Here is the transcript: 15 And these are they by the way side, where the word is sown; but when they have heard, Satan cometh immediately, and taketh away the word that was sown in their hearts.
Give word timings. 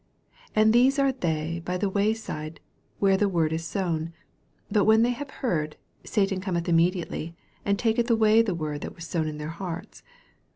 15 0.55 0.59
And 0.63 0.73
these 0.73 0.97
are 0.97 1.11
they 1.11 1.61
by 1.63 1.77
the 1.77 1.87
way 1.87 2.11
side, 2.15 2.59
where 2.97 3.17
the 3.17 3.29
word 3.29 3.53
is 3.53 3.63
sown; 3.63 4.13
but 4.71 4.85
when 4.85 5.03
they 5.03 5.11
have 5.11 5.29
heard, 5.29 5.75
Satan 6.03 6.41
cometh 6.41 6.67
immediately, 6.67 7.35
and 7.63 7.77
taketh 7.77 8.09
away 8.09 8.41
the 8.41 8.55
word 8.55 8.81
that 8.81 8.95
was 8.95 9.05
sown 9.05 9.27
in 9.27 9.37
their 9.37 9.49
hearts. 9.49 10.01